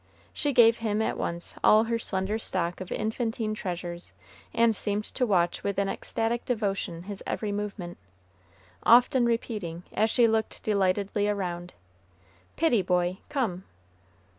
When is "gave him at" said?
0.51-1.15